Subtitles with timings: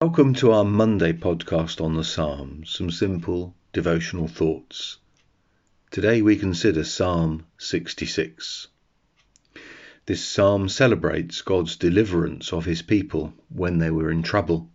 [0.00, 4.98] Welcome to our Monday podcast on the Psalms, some simple devotional thoughts.
[5.90, 8.68] Today we consider Psalm 66.
[10.06, 14.70] This psalm celebrates God's deliverance of his people when they were in trouble.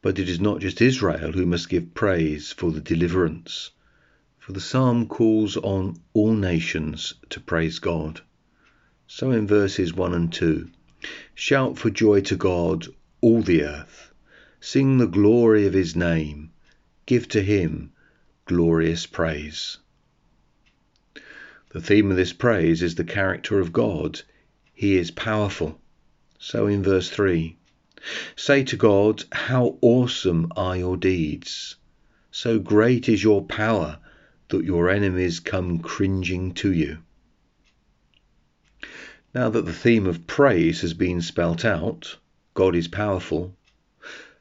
[0.00, 3.72] But it is not just Israel who must give praise for the deliverance,
[4.38, 8.20] for the psalm calls on all nations to praise God.
[9.08, 10.70] So in verses 1 and 2,
[11.34, 12.86] shout for joy to God,
[13.20, 14.12] all the earth
[14.68, 16.50] Sing the glory of his name.
[17.06, 17.92] Give to him
[18.46, 19.78] glorious praise.
[21.70, 24.22] The theme of this praise is the character of God.
[24.74, 25.80] He is powerful.
[26.40, 27.56] So in verse 3,
[28.34, 31.76] say to God, How awesome are your deeds!
[32.32, 34.00] So great is your power
[34.48, 36.98] that your enemies come cringing to you.
[39.32, 42.16] Now that the theme of praise has been spelt out,
[42.54, 43.55] God is powerful,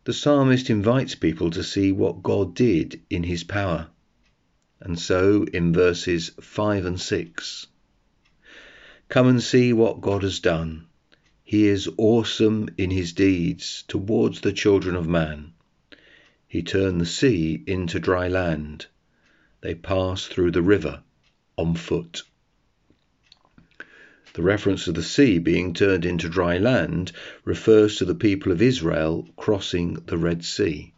[0.06, 3.88] the psalmist invites people to see what God did in his power.
[4.80, 7.68] And so in verses 5 and 6
[9.10, 10.86] Come and see what God has done.
[11.44, 15.54] He is awesome in his deeds towards the children of man.
[16.48, 18.86] He turned the sea into dry land.
[19.62, 21.02] They passed through the river
[21.58, 22.22] on foot.
[24.36, 27.14] The reference to the sea being turned into dry land
[27.46, 30.92] refers to the people of Israel crossing the Red Sea.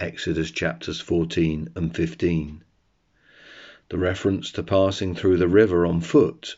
[0.00, 2.64] Exodus chapters 14 and 15.
[3.90, 6.56] The reference to passing through the river on foot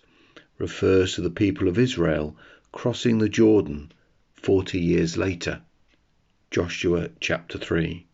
[0.57, 2.35] refers to the people of Israel
[2.73, 3.93] crossing the Jordan
[4.33, 5.61] 40 years later.
[6.51, 8.07] Joshua chapter 3.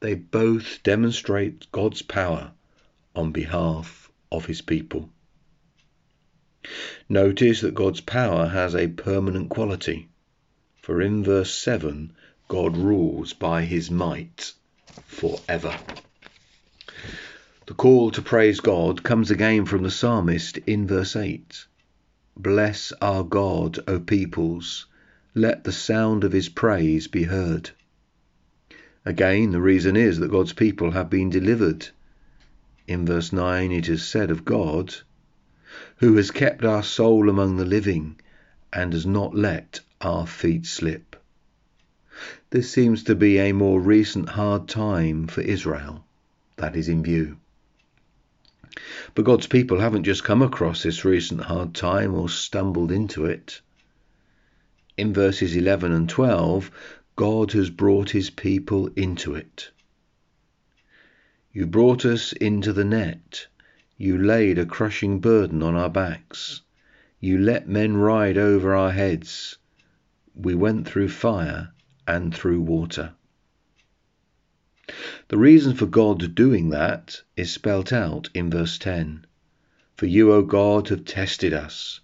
[0.00, 2.52] They both demonstrate God's power
[3.14, 5.10] on behalf of his people.
[7.10, 10.08] Notice that God's power has a permanent quality.
[10.82, 12.12] For in verse 7,
[12.48, 14.52] God rules by his might
[15.04, 15.78] forever.
[17.66, 21.66] The call to praise God comes again from the psalmist in verse 8.
[22.36, 24.86] Bless our God, O peoples,
[25.34, 27.70] let the sound of his praise be heard.
[29.04, 31.88] Again, the reason is that God's people have been delivered.
[32.86, 34.94] In verse 9, it is said of God,
[35.96, 38.18] who has kept our soul among the living
[38.72, 41.16] and has not let our feet slip.
[42.50, 46.04] This seems to be a more recent hard time for Israel
[46.56, 47.36] that is in view.
[49.14, 53.60] But God's people haven't just come across this recent hard time or stumbled into it.
[54.96, 56.70] In verses 11 and 12,
[57.16, 59.70] God has brought his people into it.
[61.52, 63.46] You brought us into the net
[64.00, 66.62] you laid a crushing burden on our backs.
[67.18, 69.58] You let men ride over our heads.
[70.36, 71.72] We went through fire
[72.06, 73.14] and through water.
[75.26, 79.26] The reason for God doing that is spelt out in verse 10.
[79.96, 81.98] For you, O God, have tested us.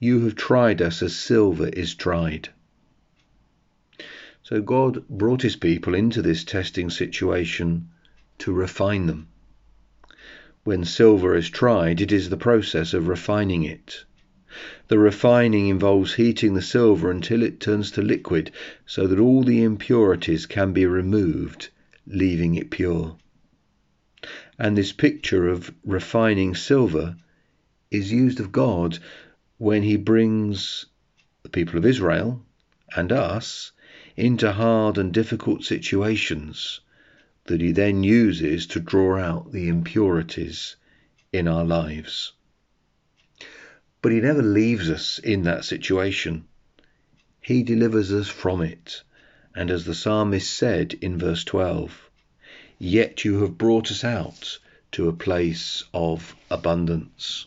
[0.00, 2.48] You have tried us as silver is tried.
[4.42, 7.90] So God brought his people into this testing situation
[8.38, 9.28] to refine them.
[10.68, 14.04] When silver is tried, it is the process of refining it.
[14.88, 18.50] The refining involves heating the silver until it turns to liquid
[18.84, 21.70] so that all the impurities can be removed,
[22.06, 23.16] leaving it pure.
[24.58, 27.16] And this picture of refining silver
[27.90, 28.98] is used of God
[29.56, 30.84] when he brings
[31.44, 32.44] the people of Israel
[32.94, 33.72] and us
[34.18, 36.80] into hard and difficult situations
[37.48, 40.76] that he then uses to draw out the impurities
[41.32, 42.32] in our lives.
[44.02, 46.44] But he never leaves us in that situation.
[47.40, 49.02] He delivers us from it.
[49.54, 52.10] And as the psalmist said in verse 12,
[52.78, 54.58] Yet you have brought us out
[54.92, 57.46] to a place of abundance.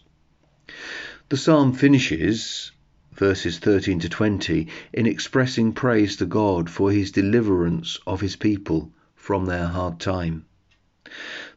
[1.29, 2.71] The psalm finishes,
[3.13, 8.91] verses 13 to 20, in expressing praise to God for his deliverance of his people
[9.21, 10.43] from their hard time.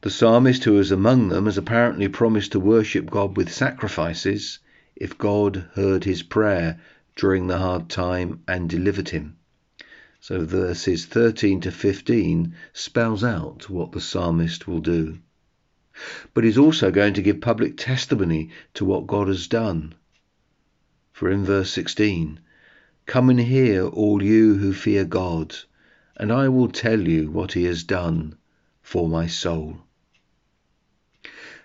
[0.03, 4.59] The psalmist who was among them has apparently promised to worship God with sacrifices
[4.95, 6.79] if God heard his prayer
[7.17, 9.39] during the hard time and delivered him.
[10.21, 15.21] So verses 13 to 15 spells out what the psalmist will do.
[16.35, 19.95] But he's also going to give public testimony to what God has done.
[21.13, 22.41] For in verse 16,
[23.07, 25.57] Come and hear, all you who fear God
[26.17, 28.37] and I will tell you what he has done
[28.81, 29.79] for my soul.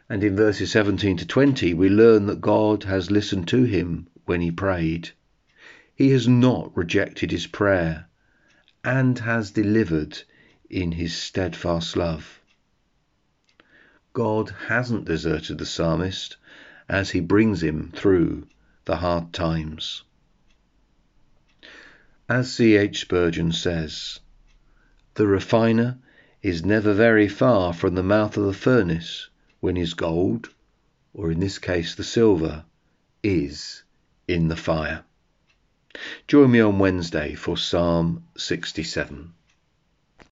[0.09, 4.41] And in verses 17 to 20, we learn that God has listened to him when
[4.41, 5.11] he prayed.
[5.93, 8.07] He has not rejected his prayer,
[8.83, 10.23] and has delivered
[10.69, 12.39] in his steadfast love.
[14.13, 16.37] God hasn't deserted the psalmist
[16.87, 18.47] as he brings him through
[18.85, 20.03] the hard times.
[22.27, 23.01] As C.H.
[23.01, 24.19] Spurgeon says,
[25.19, 25.97] the refiner
[26.41, 29.27] is never very far from the mouth of the furnace
[29.59, 30.47] when his gold,
[31.13, 32.63] or in this case the silver,
[33.21, 33.83] is
[34.29, 35.03] in the fire.
[36.25, 39.33] Join me on Wednesday for Psalm 67.